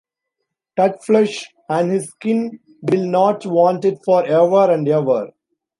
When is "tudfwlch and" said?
0.75-1.91